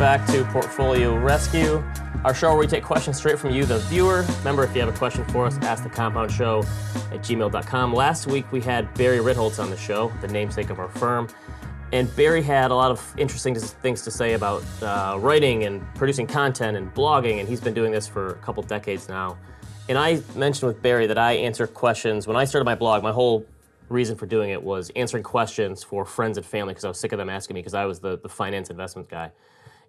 [0.00, 1.84] Back to Portfolio Rescue,
[2.24, 4.24] our show where we take questions straight from you, the viewer.
[4.38, 6.60] Remember, if you have a question for us, ask the compound show
[7.12, 7.92] at gmail.com.
[7.92, 11.28] Last week we had Barry Ritholtz on the show, the namesake of our firm.
[11.92, 16.26] And Barry had a lot of interesting things to say about uh, writing and producing
[16.26, 19.36] content and blogging, and he's been doing this for a couple decades now.
[19.90, 22.26] And I mentioned with Barry that I answer questions.
[22.26, 23.44] When I started my blog, my whole
[23.90, 27.12] reason for doing it was answering questions for friends and family because I was sick
[27.12, 29.30] of them asking me because I was the, the finance investment guy.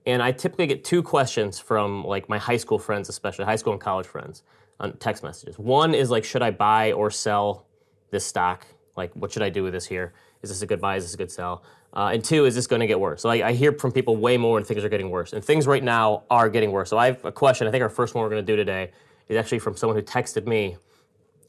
[0.06, 3.74] And I typically get two questions from like my high school friends, especially high school
[3.74, 4.44] and college friends,
[4.80, 5.60] on text messages.
[5.60, 7.68] One is like, should I buy or sell
[8.10, 8.66] this stock?
[8.98, 10.14] Like, what should I do with this here?
[10.42, 10.96] Is this a good buy?
[10.96, 11.64] Is this a good sell?
[11.94, 13.22] Uh, and two, is this going to get worse?
[13.22, 15.34] So I, I, hear from people way more and things are getting worse.
[15.34, 16.90] And things right now are getting worse.
[16.90, 17.68] So I have a question.
[17.68, 18.92] I think our first one we're going to do today
[19.28, 20.78] is actually from someone who texted me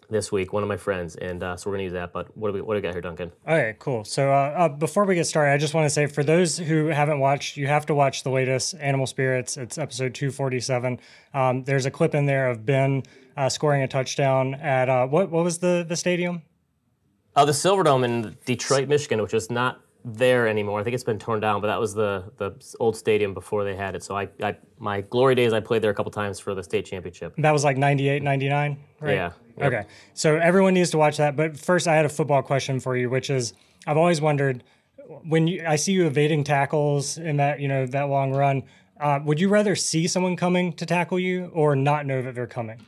[0.08, 2.12] this week, one of my friends, and uh, so we're gonna use that.
[2.12, 3.33] But what do we what do we got here, Duncan?
[3.47, 4.05] Okay, cool.
[4.05, 6.86] So uh, uh, before we get started, I just want to say for those who
[6.86, 9.56] haven't watched, you have to watch the latest Animal Spirits.
[9.56, 11.00] It's episode two forty seven.
[11.34, 13.03] Um, there's a clip in there of Ben
[13.36, 16.42] uh, scoring a touchdown at uh, what what was the the stadium?
[17.34, 20.81] Uh, the Silverdome in Detroit, Michigan, which was not there anymore.
[20.81, 23.77] I think it's been torn down, but that was the the old stadium before they
[23.77, 24.03] had it.
[24.03, 26.86] So I, I my glory days I played there a couple times for the state
[26.86, 27.34] championship.
[27.39, 29.14] That was like 98, 99, right?
[29.14, 29.33] Yeah.
[29.59, 29.72] Yep.
[29.72, 29.89] Okay.
[30.14, 31.36] So everyone needs to watch that.
[31.36, 33.53] But first I had a football question for you, which is
[33.86, 34.64] I've always wondered
[35.25, 38.64] when you I see you evading tackles in that, you know, that long run,
[39.00, 42.47] uh, would you rather see someone coming to tackle you or not know that they're
[42.47, 42.81] coming?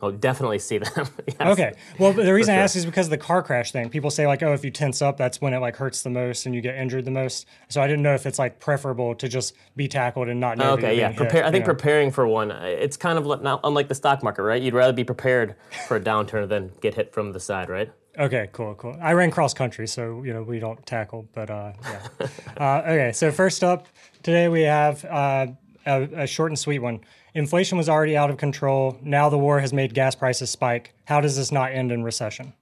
[0.00, 0.92] Oh, definitely see them.
[1.26, 1.36] yes.
[1.40, 1.74] Okay.
[1.98, 2.60] Well, the reason sure.
[2.60, 3.88] I ask is because of the car crash thing.
[3.90, 6.46] People say like, oh, if you tense up, that's when it like hurts the most
[6.46, 7.46] and you get injured the most.
[7.68, 10.72] So I didn't know if it's like preferable to just be tackled and not know.
[10.72, 11.12] Okay, yeah.
[11.12, 11.42] Prepare.
[11.42, 11.74] Hit, I think know.
[11.74, 14.62] preparing for one, it's kind of not unlike the stock market, right?
[14.62, 17.90] You'd rather be prepared for a downturn than get hit from the side, right?
[18.18, 18.96] Okay, cool, cool.
[19.00, 22.26] I ran cross country, so you know we don't tackle, but uh, yeah.
[22.56, 23.86] uh, okay, so first up
[24.24, 25.46] today we have uh,
[25.86, 27.00] a, a short and sweet one.
[27.38, 28.98] Inflation was already out of control.
[29.00, 30.92] Now the war has made gas prices spike.
[31.04, 32.52] How does this not end in recession?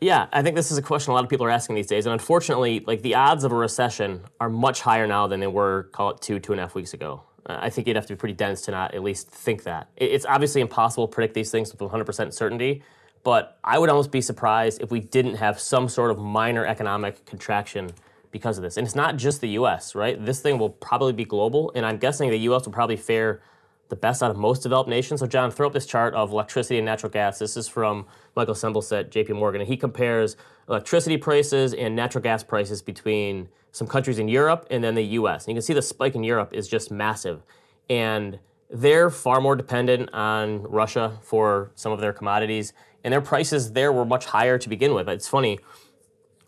[0.00, 2.06] Yeah, I think this is a question a lot of people are asking these days.
[2.06, 5.88] And unfortunately, like the odds of a recession are much higher now than they were,
[5.90, 7.24] call it two, two and a half weeks ago.
[7.44, 9.88] Uh, I think you'd have to be pretty dense to not at least think that.
[9.96, 12.84] It's obviously impossible to predict these things with 100% certainty,
[13.24, 17.26] but I would almost be surprised if we didn't have some sort of minor economic
[17.26, 17.90] contraction
[18.30, 18.76] because of this.
[18.76, 20.24] And it's not just the US, right?
[20.24, 23.42] This thing will probably be global, and I'm guessing the US will probably fare
[23.88, 25.20] the best out of most developed nations.
[25.20, 27.38] So, John, throw up this chart of electricity and natural gas.
[27.40, 30.36] This is from Michael Cembalest at JP Morgan, and he compares
[30.68, 35.44] electricity prices and natural gas prices between some countries in Europe and then the US.
[35.44, 37.42] And you can see the spike in Europe is just massive.
[37.88, 38.38] And
[38.70, 43.92] they're far more dependent on Russia for some of their commodities, and their prices there
[43.92, 45.08] were much higher to begin with.
[45.08, 45.58] It's funny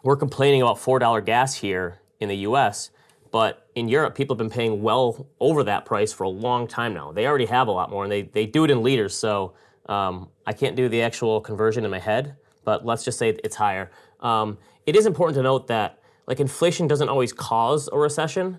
[0.03, 2.91] we're complaining about $4 gas here in the US,
[3.31, 6.93] but in Europe, people have been paying well over that price for a long time
[6.93, 7.13] now.
[7.13, 9.55] They already have a lot more, and they, they do it in liters, so
[9.87, 13.57] um, I can't do the actual conversion in my head, but let's just say it's
[13.57, 13.91] higher.
[14.21, 18.59] Um, it is important to note that like inflation doesn't always cause a recession,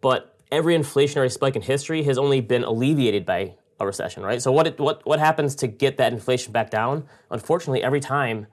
[0.00, 4.42] but every inflationary spike in history has only been alleviated by a recession, right?
[4.42, 7.06] So what it, what what happens to get that inflation back down?
[7.30, 8.46] Unfortunately, every time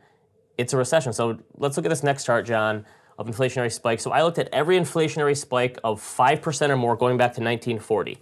[0.57, 1.13] it's a recession.
[1.13, 2.85] So let's look at this next chart, John,
[3.17, 4.03] of inflationary spikes.
[4.03, 8.17] So I looked at every inflationary spike of 5% or more going back to 1940.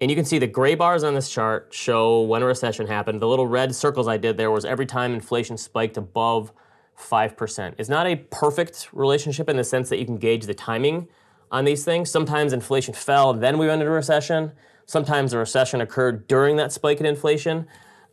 [0.00, 3.22] And you can see the gray bars on this chart show when a recession happened.
[3.22, 6.52] The little red circles I did there was every time inflation spiked above
[6.98, 7.74] 5%.
[7.78, 11.08] It's not a perfect relationship in the sense that you can gauge the timing
[11.50, 12.10] on these things.
[12.10, 14.52] Sometimes inflation fell, then we went into recession.
[14.86, 17.66] Sometimes a recession occurred during that spike in inflation.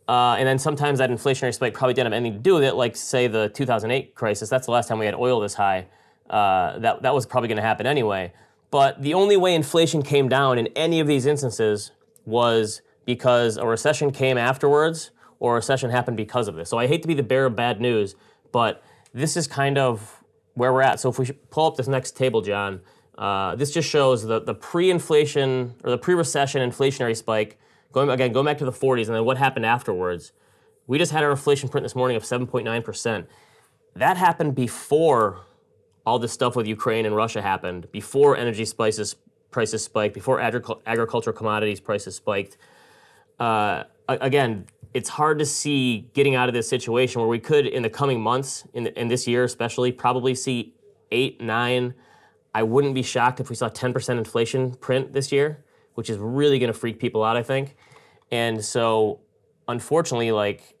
[0.08, 2.74] Uh, and then sometimes that inflationary spike probably didn't have anything to do with it,
[2.74, 4.48] like say the 2008 crisis.
[4.48, 5.86] That's the last time we had oil this high.
[6.28, 8.32] Uh, that that was probably going to happen anyway.
[8.70, 11.92] But the only way inflation came down in any of these instances
[12.24, 15.10] was because a recession came afterwards,
[15.40, 16.70] or a recession happened because of this.
[16.70, 18.14] So I hate to be the bearer of bad news,
[18.50, 18.82] but
[19.12, 20.22] this is kind of
[20.54, 21.00] where we're at.
[21.00, 22.80] So if we pull up this next table, John,
[23.18, 27.58] uh, this just shows the the pre-inflation or the pre-recession inflationary spike
[27.92, 30.32] going again, going back to the 40s, and then what happened afterwards.
[30.86, 33.26] We just had our inflation print this morning of 7.9%.
[33.94, 35.42] That happened before
[36.04, 39.16] all this stuff with Ukraine and Russia happened, before energy spices
[39.50, 42.56] prices spiked, before agric- agricultural commodities prices spiked.
[43.38, 47.82] Uh, again, it's hard to see getting out of this situation where we could, in
[47.82, 50.74] the coming months, in, the, in this year especially, probably see
[51.10, 51.94] eight, nine.
[52.54, 55.62] I wouldn't be shocked if we saw 10% inflation print this year
[55.94, 57.76] which is really going to freak people out, I think.
[58.30, 59.20] And so,
[59.68, 60.74] unfortunately, like,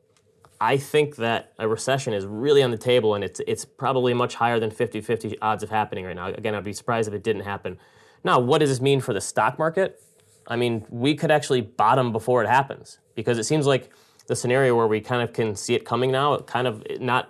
[0.60, 4.36] I think that a recession is really on the table and it's, it's probably much
[4.36, 6.28] higher than 50 50 odds of happening right now.
[6.28, 7.78] Again, I'd be surprised if it didn't happen.
[8.22, 10.00] Now, what does this mean for the stock market?
[10.46, 13.90] I mean, we could actually bottom before it happens because it seems like
[14.28, 17.28] the scenario where we kind of can see it coming now, kind of not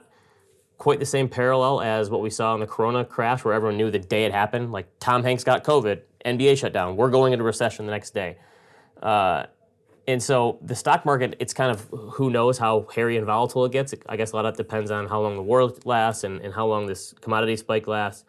[0.78, 3.90] quite the same parallel as what we saw in the corona crash where everyone knew
[3.90, 4.72] the day it happened.
[4.72, 8.36] Like Tom Hanks got COVID, NBA shut down, we're going into recession the next day.
[9.02, 9.46] Uh,
[10.08, 13.72] and so the stock market, it's kind of who knows how hairy and volatile it
[13.72, 13.94] gets.
[14.08, 16.52] I guess a lot of it depends on how long the war lasts and, and
[16.52, 18.24] how long this commodity spike lasts.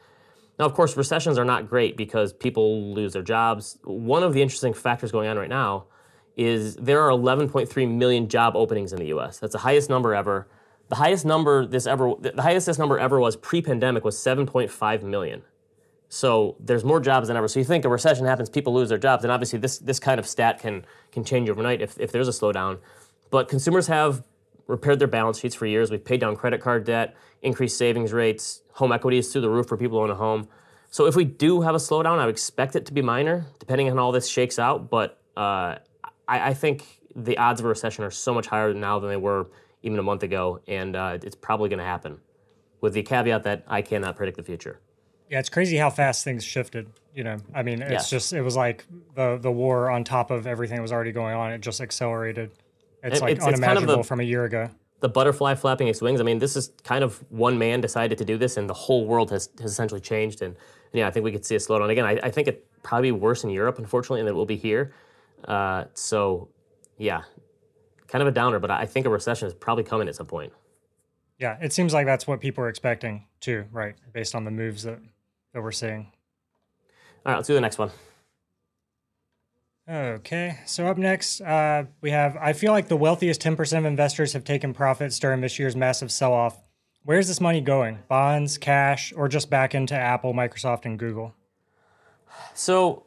[0.59, 3.79] Now, of course, recessions are not great because people lose their jobs.
[3.83, 5.85] One of the interesting factors going on right now
[6.35, 9.39] is there are 11.3 million job openings in the U.S.
[9.39, 10.47] That's the highest number ever.
[10.89, 15.41] The highest number this ever, the highest this number ever was pre-pandemic was 7.5 million.
[16.13, 17.47] So there's more jobs than ever.
[17.47, 20.19] So you think a recession happens, people lose their jobs, and obviously this this kind
[20.19, 22.77] of stat can can change overnight if, if there's a slowdown.
[23.31, 24.23] But consumers have
[24.67, 25.89] repaired their balance sheets for years.
[25.89, 29.67] We've paid down credit card debt, increased savings rates, home equity is through the roof
[29.67, 30.47] for people who own a home.
[30.91, 33.89] So if we do have a slowdown, I would expect it to be minor, depending
[33.89, 34.91] on how all this shakes out.
[34.91, 35.81] But uh,
[36.27, 39.17] I, I, think the odds of a recession are so much higher now than they
[39.17, 39.47] were
[39.81, 42.19] even a month ago, and uh, it's probably going to happen.
[42.81, 44.79] With the caveat that I cannot predict the future.
[45.33, 46.91] Yeah, it's crazy how fast things shifted.
[47.15, 48.17] You know, I mean, it's yeah.
[48.17, 48.85] just it was like
[49.15, 51.51] the the war on top of everything that was already going on.
[51.51, 52.51] It just accelerated.
[53.01, 54.69] It's it, like it's, unimaginable it's kind of the, from a year ago.
[54.99, 56.21] The butterfly flapping its wings.
[56.21, 59.07] I mean, this is kind of one man decided to do this, and the whole
[59.07, 60.43] world has, has essentially changed.
[60.43, 62.05] And, and yeah, I think we could see a slowdown again.
[62.05, 64.93] I, I think it probably worse in Europe, unfortunately, than it will be here.
[65.45, 66.47] Uh, so,
[66.99, 67.23] yeah,
[68.05, 68.59] kind of a downer.
[68.59, 70.53] But I think a recession is probably coming at some point.
[71.39, 73.95] Yeah, it seems like that's what people are expecting too, right?
[74.13, 74.99] Based on the moves that
[75.53, 76.11] that we're seeing.
[77.25, 77.91] All right, let's do the next one.
[79.89, 84.31] Okay, so up next, uh, we have I feel like the wealthiest 10% of investors
[84.31, 86.57] have taken profits during this year's massive sell off.
[87.03, 87.99] Where's this money going?
[88.07, 91.35] Bonds, cash, or just back into Apple, Microsoft, and Google?
[92.53, 93.03] So,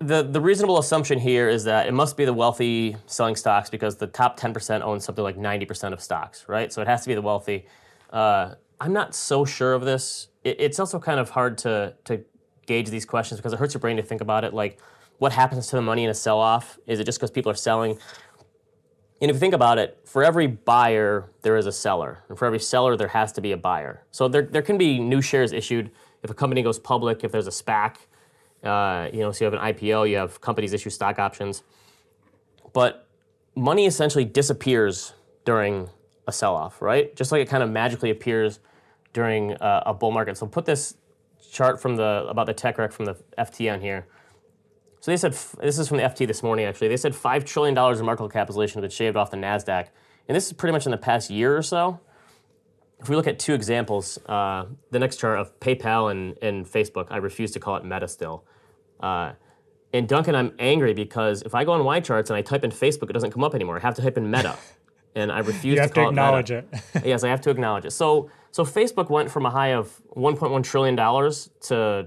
[0.00, 3.96] the, the reasonable assumption here is that it must be the wealthy selling stocks because
[3.96, 6.72] the top 10% owns something like 90% of stocks, right?
[6.72, 7.66] So, it has to be the wealthy.
[8.10, 12.24] Uh, I'm not so sure of this it, it's also kind of hard to to
[12.66, 14.54] gauge these questions because it hurts your brain to think about it.
[14.54, 14.78] Like,
[15.18, 16.78] what happens to the money in a sell off?
[16.86, 17.98] Is it just because people are selling?
[19.20, 22.24] And if you think about it, for every buyer, there is a seller.
[22.28, 24.02] And for every seller, there has to be a buyer.
[24.10, 25.92] So there, there can be new shares issued
[26.24, 27.96] if a company goes public, if there's a SPAC,
[28.64, 31.62] uh, you know, so you have an IPO, you have companies issue stock options.
[32.72, 33.06] But
[33.54, 35.12] money essentially disappears
[35.44, 35.88] during
[36.26, 37.14] a sell off, right?
[37.14, 38.60] Just like it kind of magically appears
[39.12, 40.36] during uh, a bull market.
[40.36, 40.96] So put this
[41.50, 44.06] chart from the about the tech wreck from the FT on here.
[45.00, 46.88] So they said this is from the FT this morning actually.
[46.88, 49.88] They said five trillion dollars in market capitalization has been shaved off the Nasdaq,
[50.28, 52.00] and this is pretty much in the past year or so.
[53.00, 57.08] If we look at two examples, uh, the next chart of PayPal and, and Facebook,
[57.10, 58.44] I refuse to call it Meta still.
[59.00, 59.32] Uh,
[59.92, 63.10] and Duncan, I'm angry because if I go on YCharts and I type in Facebook,
[63.10, 63.76] it doesn't come up anymore.
[63.76, 64.56] I have to type in Meta,
[65.16, 66.68] and I refuse to call to acknowledge it.
[66.70, 67.02] Meta.
[67.08, 67.90] yes, I have to acknowledge it.
[67.90, 72.06] So so Facebook went from a high of 1.1 trillion dollars to a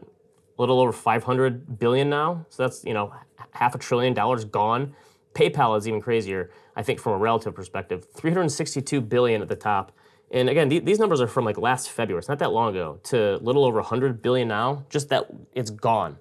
[0.58, 2.46] little over 500 billion now.
[2.50, 3.14] So that's you know
[3.52, 4.96] half a trillion dollars gone.
[5.34, 8.08] PayPal is even crazier, I think, from a relative perspective.
[8.16, 9.92] 362 billion at the top.
[10.32, 12.20] And again, th- these numbers are from like last February.
[12.20, 13.00] It's not that long ago.
[13.06, 14.86] To a little over 100 billion now.
[14.90, 16.18] Just that it's gone.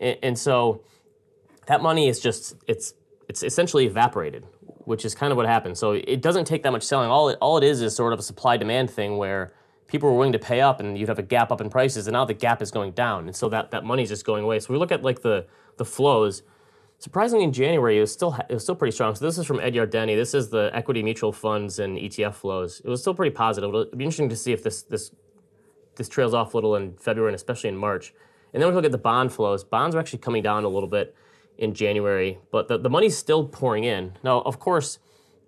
[0.00, 0.82] And, and so
[1.66, 2.94] that money is just it's
[3.28, 4.44] it's essentially evaporated,
[4.84, 5.78] which is kind of what happened.
[5.78, 7.08] So it doesn't take that much selling.
[7.08, 9.54] All it all it is is sort of a supply demand thing where
[9.90, 12.14] people were willing to pay up and you'd have a gap up in prices and
[12.14, 14.60] now the gap is going down and so that, that money's just going away.
[14.60, 16.42] So we look at like the the flows.
[16.98, 19.14] Surprisingly in january it was still it was still pretty strong.
[19.14, 20.14] So this is from ed yardeni.
[20.16, 22.80] This is the equity mutual funds and etf flows.
[22.84, 23.68] It was still pretty positive.
[23.68, 25.10] It'll be interesting to see if this this
[25.96, 28.14] this trails off a little in february and especially in march.
[28.52, 29.62] And then we look at the bond flows.
[29.64, 31.14] Bonds are actually coming down a little bit
[31.58, 34.12] in january but the, the money's still pouring in.
[34.22, 34.98] Now of course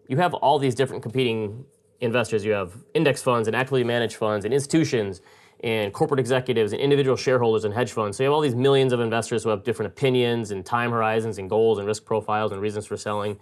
[0.08, 1.64] you have all these different competing
[2.02, 2.44] investors.
[2.44, 5.22] You have index funds and actively managed funds and institutions
[5.60, 8.16] and corporate executives and individual shareholders and hedge funds.
[8.16, 11.38] So you have all these millions of investors who have different opinions and time horizons
[11.38, 13.38] and goals and risk profiles and reasons for selling.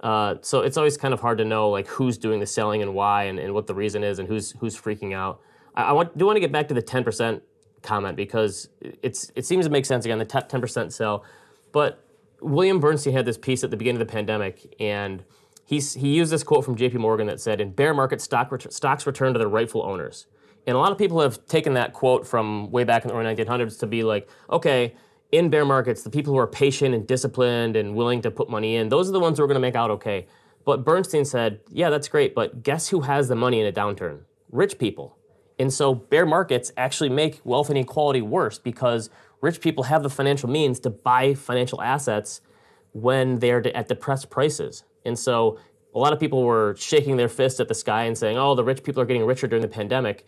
[0.00, 2.94] Uh, so it's always kind of hard to know like who's doing the selling and
[2.94, 5.40] why and, and what the reason is and who's who's freaking out.
[5.74, 7.40] I, I want, do want to get back to the 10%
[7.82, 11.24] comment because it's it seems to make sense again the 10% sell,
[11.70, 12.04] but
[12.40, 15.22] William Bernstein had this piece at the beginning of the pandemic and
[15.70, 19.06] He used this quote from JP Morgan that said, In bear markets, stock ret- stocks
[19.06, 20.26] return to their rightful owners.
[20.66, 23.34] And a lot of people have taken that quote from way back in the early
[23.34, 24.94] 1900s to be like, okay,
[25.30, 28.74] in bear markets, the people who are patient and disciplined and willing to put money
[28.74, 30.26] in, those are the ones who are going to make out okay.
[30.64, 34.22] But Bernstein said, yeah, that's great, but guess who has the money in a downturn?
[34.50, 35.16] Rich people.
[35.60, 39.08] And so bear markets actually make wealth inequality worse because
[39.40, 42.40] rich people have the financial means to buy financial assets
[42.92, 44.82] when they're at depressed prices.
[45.04, 45.58] And so
[45.94, 48.64] a lot of people were shaking their fists at the sky and saying, oh, the
[48.64, 50.26] rich people are getting richer during the pandemic.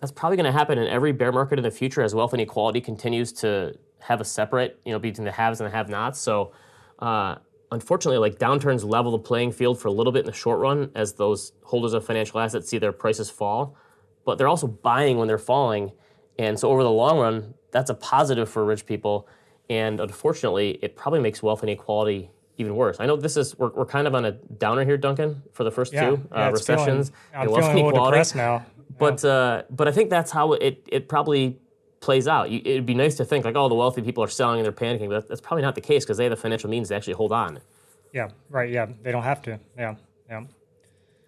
[0.00, 2.80] That's probably going to happen in every bear market in the future as wealth inequality
[2.80, 6.20] continues to have a separate, you know, between the haves and the have-nots.
[6.20, 6.52] So,
[7.00, 7.36] uh,
[7.70, 10.90] unfortunately, like downturns level the playing field for a little bit in the short run
[10.94, 13.76] as those holders of financial assets see their prices fall,
[14.24, 15.92] but they're also buying when they're falling,
[16.38, 19.28] and so over the long run, that's a positive for rich people.
[19.68, 22.96] And unfortunately, it probably makes wealth inequality even worse.
[23.00, 25.70] I know this is we're, we're kind of on a downer here, Duncan, for the
[25.70, 28.66] first Yeah, two uh, yeah, it's feeling- recessions I'm feeling a little depressed now.
[28.98, 31.56] But uh, but I think that's how it it probably
[32.00, 32.50] plays out.
[32.50, 34.72] You, it'd be nice to think like, oh, the wealthy people are selling and they're
[34.72, 37.14] panicking, but that's probably not the case because they have the financial means to actually
[37.14, 37.60] hold on.
[38.12, 38.70] Yeah, right.
[38.70, 39.60] Yeah, they don't have to.
[39.76, 39.94] Yeah,
[40.28, 40.44] yeah.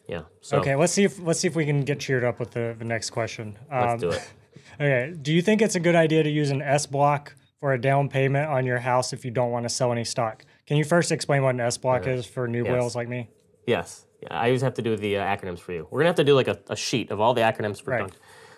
[0.08, 0.22] Yeah.
[0.40, 2.74] So Okay, let's see if let's see if we can get cheered up with the,
[2.78, 3.56] the next question.
[3.70, 4.22] Um, let's do it.
[4.80, 7.28] Okay, do you think it's a good idea to use an SBLOC
[7.60, 10.44] for a down payment on your house if you don't want to sell any stock?
[10.70, 12.72] Can you first explain what an SBLOC is for new Yes.
[12.72, 13.28] whales like me?
[13.66, 14.06] Yes.
[14.22, 15.88] Yeah, I always have to do the uh, acronyms for you.
[15.90, 17.98] We're gonna have to do like a, a sheet of all the acronyms for Right.
[18.02, 18.12] Dunk.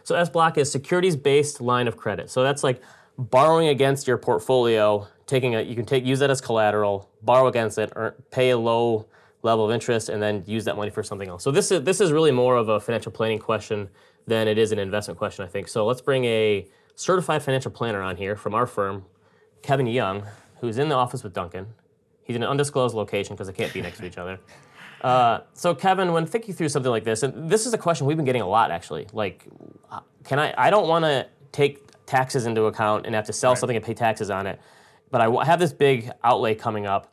[0.04, 2.28] So SBLOC is securities based line of credit.
[2.28, 2.82] So that's like
[3.16, 7.78] borrowing against your portfolio, taking a you can take use that as collateral, borrow against
[7.78, 9.06] it, or pay a low
[9.40, 11.42] level of interest, and then use that money for something else.
[11.42, 13.88] So this is this is really more of a financial planning question
[14.26, 15.66] than it is an investment question, I think.
[15.66, 19.06] So let's bring a certified financial planner on here from our firm,
[19.62, 20.24] Kevin Young,
[20.60, 21.68] who's in the office with Duncan.
[22.24, 24.38] He's in an undisclosed location because they can't be next to each other.
[25.02, 28.16] Uh, so Kevin, when thinking through something like this, and this is a question we've
[28.16, 29.08] been getting a lot actually.
[29.12, 29.46] Like,
[29.90, 30.54] uh, can I?
[30.56, 33.94] I don't want to take taxes into account and have to sell something and pay
[33.94, 34.60] taxes on it,
[35.10, 37.12] but I have this big outlay coming up.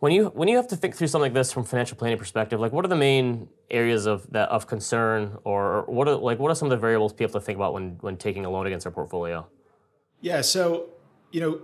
[0.00, 2.60] When you when you have to think through something like this from financial planning perspective,
[2.60, 6.50] like what are the main areas of that of concern, or, what are like what
[6.50, 8.66] are some of the variables people have to think about when when taking a loan
[8.66, 9.46] against their portfolio?
[10.20, 10.90] Yeah, so
[11.30, 11.62] you know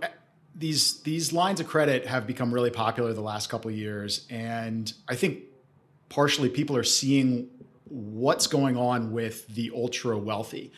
[0.55, 4.91] these these lines of credit have become really popular the last couple of years, and
[5.07, 5.43] I think
[6.09, 7.49] partially people are seeing
[7.85, 10.71] what's going on with the ultra wealthy.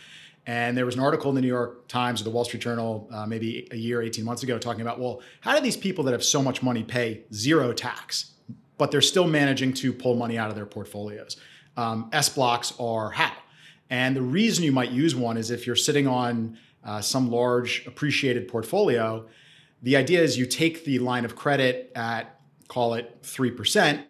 [0.47, 3.07] And there was an article in the New York Times or the Wall Street Journal,
[3.11, 6.13] uh, maybe a year, 18 months ago, talking about, well, how do these people that
[6.13, 8.31] have so much money pay zero tax,
[8.77, 11.37] but they're still managing to pull money out of their portfolios?
[11.77, 13.33] Um, SBLOCs are how?
[13.89, 17.85] And the reason you might use one is if you're sitting on uh, some large
[17.85, 19.27] appreciated portfolio,
[19.81, 24.03] the idea is you take the line of credit at, call it 3%,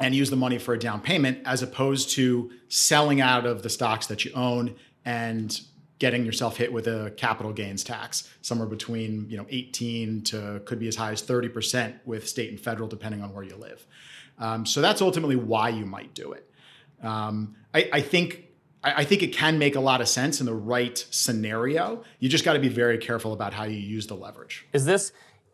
[0.00, 3.70] and use the money for a down payment as opposed to selling out of the
[3.70, 5.60] stocks that you own and
[5.98, 10.78] getting yourself hit with a capital gains tax somewhere between you know 18 to could
[10.78, 13.86] be as high as 30% with state and federal depending on where you live.
[14.38, 16.48] Um, so that's ultimately why you might do it.
[17.02, 18.47] Um, I, I think
[18.82, 22.04] I I think it can make a lot of sense in the right scenario.
[22.18, 24.66] You just got to be very careful about how you use the leverage.
[24.72, 25.12] Is this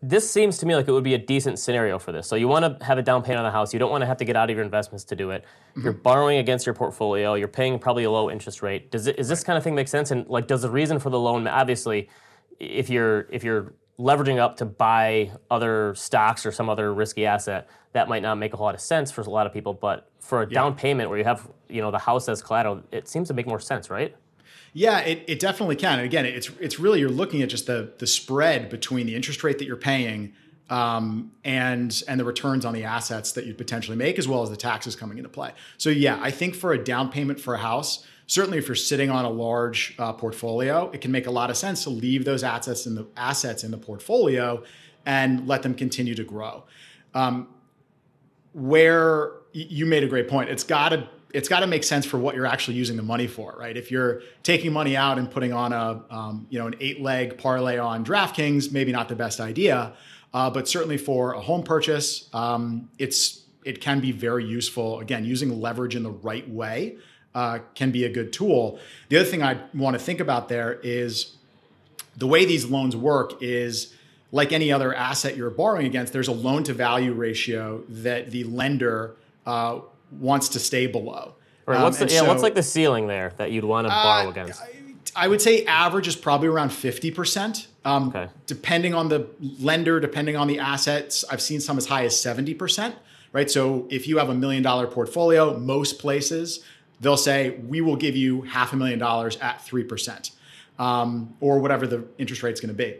[0.09, 2.27] this seems to me like it would be a decent scenario for this.
[2.27, 3.73] So you want to have a down payment on the house.
[3.73, 5.45] You don't want to have to get out of your investments to do it.
[5.45, 5.81] Mm-hmm.
[5.83, 7.35] You're borrowing against your portfolio.
[7.35, 8.91] You're paying probably a low interest rate.
[8.91, 10.11] Does it, is this kind of thing make sense?
[10.11, 12.11] And like, does the reason for the loan obviously,
[12.61, 17.69] if you're if you're leveraging up to buy other stocks or some other risky asset,
[17.93, 19.75] that might not make a whole lot of sense for a lot of people.
[19.75, 23.09] But for a down payment where you have you know the house as collateral, it
[23.09, 24.15] seems to make more sense, right?
[24.73, 26.01] Yeah, it, it definitely can.
[26.01, 29.45] And again, it's it's really you're looking at just the the spread between the interest
[29.45, 30.33] rate that you're paying
[30.71, 34.51] um, and and the returns on the assets that you potentially make, as well as
[34.51, 35.53] the taxes coming into play.
[35.79, 39.11] So yeah, I think for a down payment for a house, certainly if you're sitting
[39.11, 42.43] on a large uh, portfolio, it can make a lot of sense to leave those
[42.43, 44.63] assets in the assets in the portfolio
[45.07, 46.65] and let them continue to grow.
[47.15, 47.49] Um,
[48.53, 52.17] where you made a great point, it's got to it's got to make sense for
[52.17, 53.77] what you're actually using the money for, right?
[53.77, 57.37] If you're taking money out and putting on a um, you know an eight leg
[57.37, 59.93] parlay on DraftKings, maybe not the best idea,
[60.33, 65.01] uh, but certainly for a home purchase, um, it's it can be very useful.
[65.01, 66.97] Again, using leverage in the right way
[67.35, 68.79] uh, can be a good tool.
[69.09, 71.37] The other thing I want to think about there is
[72.17, 73.95] the way these loans work is
[74.33, 78.45] like any other asset you're borrowing against, there's a loan to value ratio that the
[78.45, 79.15] lender
[79.47, 81.35] uh, wants to stay below.
[81.67, 81.77] Right.
[81.77, 82.23] Um, what's the, and yeah?
[82.23, 84.61] what's like the ceiling there that you'd want to borrow against?
[85.17, 87.67] I would say average is probably around 50%.
[87.85, 88.29] Um, Okay.
[88.47, 89.29] Depending on the
[89.61, 92.95] lender, depending on the assets, I've seen some as high as 70%,
[93.33, 93.51] right?
[93.51, 96.65] So if you have a million dollar portfolio, most places,
[97.01, 100.31] they'll say, we will give you half a million dollars at 3%,
[100.79, 102.97] um, or whatever the interest rate's gonna be.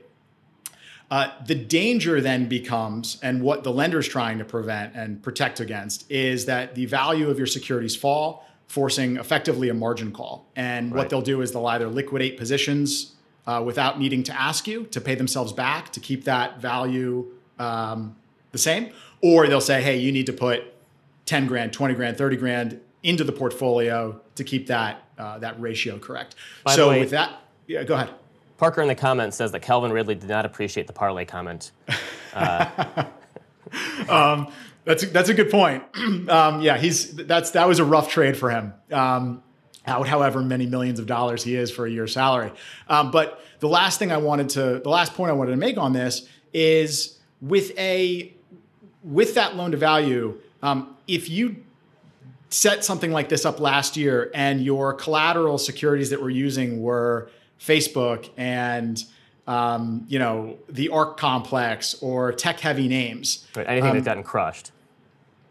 [1.11, 6.11] Uh, the danger then becomes, and what the lender's trying to prevent and protect against,
[6.11, 10.47] is that the value of your securities fall, forcing effectively a margin call.
[10.57, 13.15] And what they'll do is they'll either liquidate positions
[13.47, 17.27] uh, without needing to ask you to pay themselves back to keep that value
[17.59, 18.17] um,
[18.53, 20.65] the same, or they'll say, hey, you need to put
[21.27, 25.99] 10 grand, 20 grand, 30 grand into the portfolio to keep that uh, that ratio
[25.99, 26.35] correct.
[26.65, 28.11] By so way, with that, yeah, go ahead.
[28.57, 31.71] Parker in the comments says that Calvin Ridley did not appreciate the parlay comment.
[34.09, 34.49] um,
[34.85, 35.85] that's a, that's a good point.
[36.29, 38.75] um, yeah, he's that's that was a rough trade for him.
[38.91, 39.43] Um,
[39.85, 42.51] however many millions of dollars he is for a year's salary.
[42.89, 45.77] Um, but the last thing I wanted to, the last point I wanted to make
[45.77, 48.33] on this is with a
[49.03, 51.57] with that loan to value, um, if you
[52.55, 57.29] set something like this up last year and your collateral securities that we're using were
[57.59, 59.05] Facebook and
[59.49, 63.47] um, you know the ARK complex or tech heavy names.
[63.57, 64.71] Right, anything um, that's gotten crushed.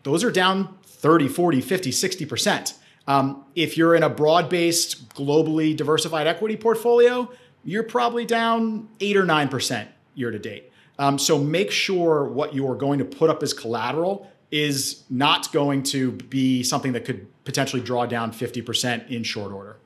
[0.03, 2.73] those are down 30 40 50 60%
[3.07, 7.29] um, if you're in a broad-based globally diversified equity portfolio
[7.65, 10.71] you're probably down 8 or 9% year to date.
[10.99, 15.81] Um, so make sure what you're going to put up as collateral is not going
[15.81, 19.77] to be something that could potentially draw down 50% in short order.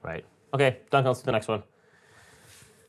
[0.00, 0.24] Right.
[0.54, 1.64] Okay, Duncan, let's do the next one.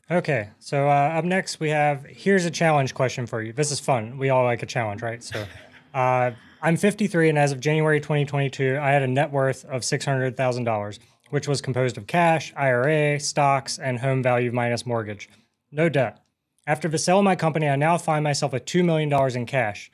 [0.08, 3.52] Okay, so uh, up next we have here's a challenge question for you.
[3.52, 4.16] This is fun.
[4.16, 5.24] We all like a challenge, right?
[5.24, 5.44] So
[5.94, 6.30] uh,
[6.62, 10.98] I'm 53, and as of January 2022, I had a net worth of $600,000,
[11.30, 15.28] which was composed of cash, IRA, stocks, and home value minus mortgage.
[15.72, 16.22] No debt.
[16.66, 19.90] After the sale of my company, I now find myself with $2 million in cash.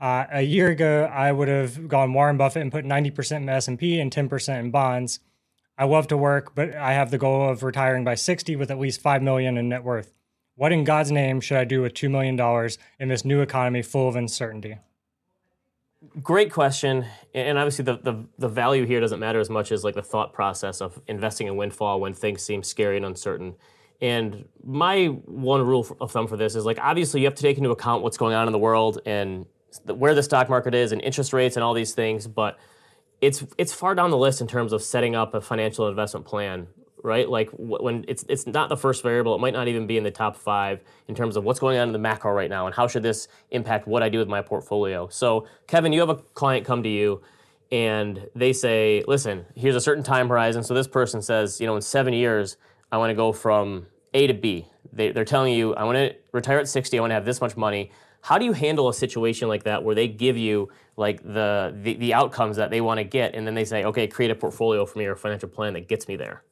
[0.00, 4.00] Uh, a year ago, I would have gone Warren Buffett and put 90% in S&P
[4.00, 5.20] and 10% in bonds.
[5.76, 8.78] I love to work, but I have the goal of retiring by 60 with at
[8.78, 10.12] least 5 million in net worth.
[10.56, 12.38] What in God's name should I do with $2 million
[12.98, 14.78] in this new economy full of uncertainty?
[16.22, 17.04] Great question.
[17.34, 20.32] And obviously the, the, the value here doesn't matter as much as like the thought
[20.32, 23.54] process of investing in windfall when things seem scary and uncertain.
[24.00, 27.58] And my one rule of thumb for this is like obviously you have to take
[27.58, 29.44] into account what's going on in the world and
[29.86, 32.58] where the stock market is and interest rates and all these things, but
[33.20, 36.68] it's it's far down the list in terms of setting up a financial investment plan,
[37.02, 37.28] right?
[37.28, 40.10] Like when it's it's not the first variable, it might not even be in the
[40.10, 42.86] top five in terms of what's going on in the macro right now and how
[42.86, 45.08] should this impact what I do with my portfolio.
[45.08, 47.20] So, Kevin, you have a client come to you
[47.70, 51.76] and they say, "Listen, here's a certain time horizon." So this person says, "You know,
[51.76, 52.56] in seven years,
[52.90, 56.16] I want to go from A to B." They, they're telling you, "I want to
[56.32, 56.98] retire at 60.
[56.98, 59.82] I want to have this much money." How do you handle a situation like that
[59.82, 63.46] where they give you like the the, the outcomes that they want to get, and
[63.46, 66.08] then they say, okay, create a portfolio for me or a financial plan that gets
[66.08, 66.42] me there?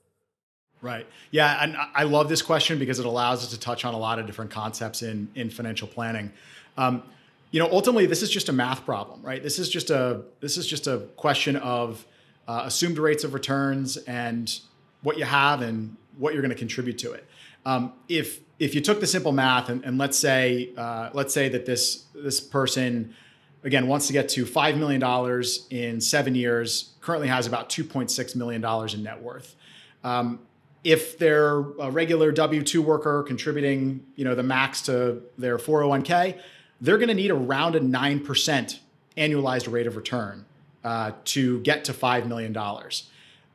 [0.81, 1.07] Right.
[1.31, 4.19] Yeah, and I love this question because it allows us to touch on a lot
[4.19, 6.33] of different concepts in in financial planning.
[6.77, 7.03] Um,
[7.51, 9.43] you know, ultimately, this is just a math problem, right?
[9.43, 12.07] This is just a this is just a question of
[12.47, 14.61] uh, assumed rates of returns and
[15.03, 17.27] what you have and what you're going to contribute to it.
[17.65, 21.49] Um, if if you took the simple math and, and let's say uh, let's say
[21.49, 23.15] that this this person
[23.65, 27.85] again wants to get to five million dollars in seven years, currently has about two
[27.85, 29.55] point six million dollars in net worth.
[30.05, 30.41] Um,
[30.85, 35.81] if they're a regular W two worker contributing, you know, the max to their four
[35.81, 36.39] hundred one k,
[36.81, 38.81] they're going to need around a nine percent
[39.17, 40.45] annualized rate of return
[40.85, 43.11] uh, to get to five million dollars.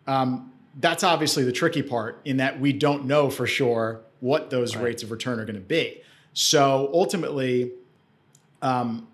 [0.07, 4.73] Um, that's obviously the tricky part in that we don't know for sure what those
[4.73, 4.86] right.
[4.86, 6.01] rates of return are going to be.
[6.31, 7.73] So ultimately,
[8.62, 9.05] um,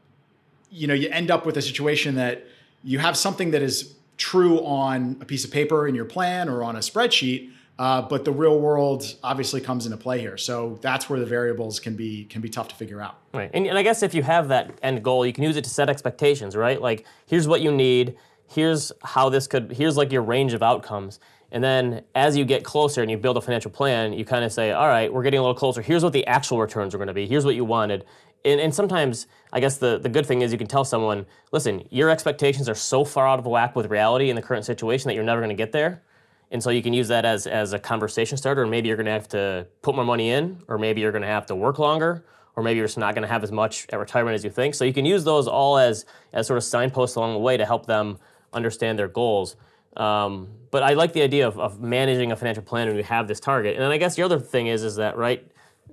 [0.70, 2.46] you know, you end up with a situation that
[2.84, 6.64] you have something that is true on a piece of paper in your plan or
[6.64, 10.38] on a spreadsheet, uh, but the real world obviously comes into play here.
[10.38, 13.18] So that's where the variables can be can be tough to figure out.
[13.34, 15.64] Right, and, and I guess if you have that end goal, you can use it
[15.64, 16.56] to set expectations.
[16.56, 18.16] Right, like here's what you need.
[18.48, 19.72] Here's how this could.
[19.72, 21.20] Here's like your range of outcomes
[21.52, 24.54] and then as you get closer and you build a financial plan, you kind of
[24.54, 25.82] say, all right, we're getting a little closer.
[25.82, 27.26] Here's what the actual returns are going to be.
[27.26, 28.06] Here's what you wanted.
[28.46, 31.86] And, and, sometimes, I guess the, the good thing is you can tell someone, listen,
[31.90, 35.16] your expectations are so far out of whack with reality in the current situation that
[35.16, 36.04] you're never going to get there.
[36.52, 38.62] And so you can use that as, as a conversation starter.
[38.62, 41.24] And maybe you're going to have to put more money in, or maybe you're going
[41.24, 43.86] to have to work longer, or maybe you're just not going to have as much
[43.90, 44.74] at retirement as you think.
[44.74, 47.66] So you can use those all as, as sort of signposts along the way to
[47.66, 48.20] help them
[48.54, 49.58] understand their goals.
[50.00, 53.28] Um, but I like the idea of, of managing a financial plan when you have
[53.28, 53.76] this target.
[53.76, 55.46] And then I guess the other thing is, is that right?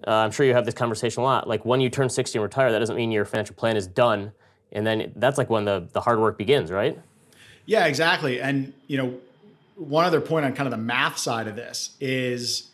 [0.06, 1.48] Uh, I'm sure you have this conversation a lot.
[1.48, 4.32] Like when you turn 60 and retire, that doesn't mean your financial plan is done,
[4.72, 6.98] and then that's like when the the hard work begins, right?
[7.64, 8.40] Yeah, exactly.
[8.40, 9.18] And you know,
[9.76, 12.70] one other point on kind of the math side of this is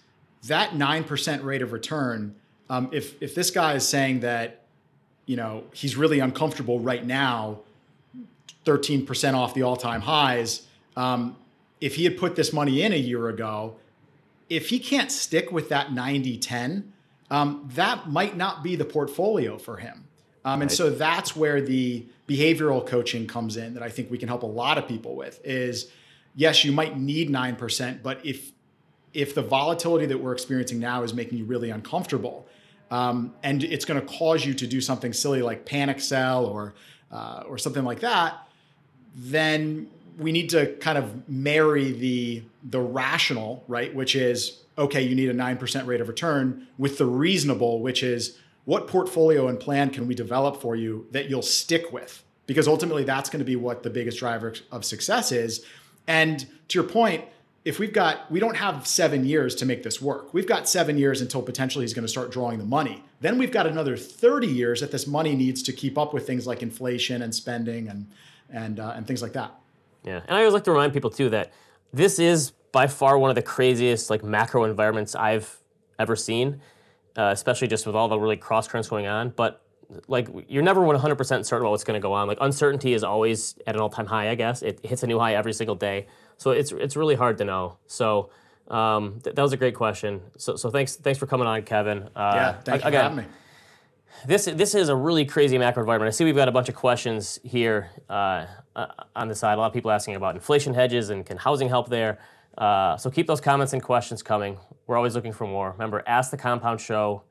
[0.49, 2.35] that nine percent rate of return.
[2.69, 4.65] Um, if if this guy is saying that,
[5.27, 7.61] you know, he's really uncomfortable right now,
[8.67, 11.37] 13% off the all-time highs um,
[11.81, 13.77] if he had put this money in a year ago,
[14.49, 16.93] if he can't stick with that 90 10,
[17.31, 20.05] um, that might not be the portfolio for him.
[20.45, 20.77] Um, and right.
[20.77, 24.47] so that's where the behavioral coaching comes in that I think we can help a
[24.47, 25.91] lot of people with is
[26.35, 28.53] yes, you might need 9%, but if
[29.15, 32.47] if the volatility that we're experiencing now is making you really uncomfortable,
[32.91, 36.73] um, and it's going to cause you to do something silly like panic sell or
[37.11, 38.49] uh, or something like that,
[39.15, 39.87] then
[40.19, 45.29] we need to kind of marry the the rational, right, which is okay, you need
[45.29, 49.91] a nine percent rate of return, with the reasonable, which is what portfolio and plan
[49.91, 52.23] can we develop for you that you'll stick with?
[52.47, 55.65] Because ultimately, that's going to be what the biggest driver of success is.
[56.07, 57.25] And to your point,
[57.65, 60.35] if we've got, we don't have seven years to make this work.
[60.35, 63.05] We've got seven years until potentially he's going to start drawing the money.
[63.21, 66.47] Then we've got another 30 years that this money needs to keep up with things
[66.47, 68.11] like inflation and spending and,
[68.51, 69.55] and, uh, and things like that.
[70.05, 70.21] Yeah.
[70.27, 71.53] And I always like to remind people too that
[71.93, 75.59] this is by far one of the craziest like macro environments I've
[75.99, 76.61] ever seen,
[77.17, 79.31] uh, especially just with all the really cross currents going on.
[79.31, 79.63] But
[80.09, 82.27] like you're never 100% certain about what's going to go on.
[82.27, 84.31] Like uncertainty is always at an all-time high.
[84.31, 86.07] I guess it hits a new high every single day.
[86.39, 87.77] So it's it's really hard to know.
[87.87, 88.31] So
[88.69, 90.23] um, th- that was a great question.
[90.39, 92.09] So so thanks thanks for coming on, Kevin.
[92.17, 93.25] Uh, yeah, thanks again, for having me.
[94.27, 96.09] This this is a really crazy macro environment.
[96.09, 99.55] I see we've got a bunch of questions here uh, uh, on the side.
[99.55, 102.19] A lot of people asking about inflation hedges and can housing help there.
[102.59, 104.59] Uh, so keep those comments and questions coming.
[104.87, 105.73] We're always looking for more.
[105.73, 107.23] Remember, ask the compound show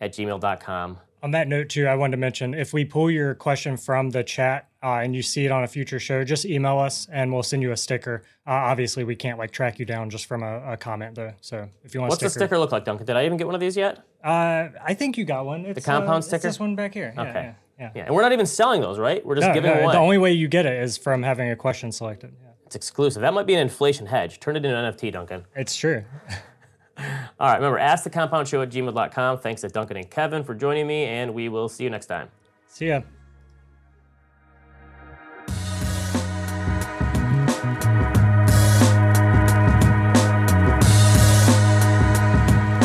[0.00, 3.76] at gmail.com on that note too i wanted to mention if we pull your question
[3.76, 7.08] from the chat uh, and you see it on a future show just email us
[7.10, 8.22] and we'll send you a sticker.
[8.46, 11.32] Uh, obviously we can't like track you down just from a, a comment though.
[11.40, 12.58] So if you want what's sticker, the sticker.
[12.58, 13.04] look like duncan?
[13.04, 13.98] Did i even get one of these yet?
[14.22, 15.66] Uh, i think you got one.
[15.66, 16.42] It's, the compound uh, sticker?
[16.42, 17.12] this one back here.
[17.18, 17.32] Okay.
[17.32, 18.04] yeah, yeah, yeah.
[18.04, 20.18] and we're not even selling those right we're just no, giving no, away the only
[20.18, 22.50] way you get it is from having a question selected yeah.
[22.66, 25.76] it's exclusive that might be an inflation hedge turn it into an nft duncan it's
[25.76, 26.04] true
[27.40, 29.38] All right, remember, ask the compound show at gmail.com.
[29.38, 32.28] Thanks to Duncan and Kevin for joining me, and we will see you next time.
[32.66, 33.02] See ya.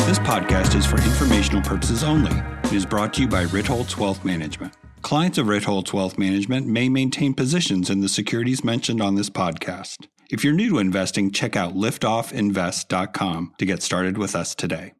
[0.06, 2.32] This podcast is for informational purposes only.
[2.64, 4.74] It is brought to you by Ritholtz Wealth Management.
[5.04, 10.06] Clients of Ritholtz Wealth Management may maintain positions in the securities mentioned on this podcast.
[10.30, 14.94] If you're new to investing, check out liftoffinvest.com to get started with us today.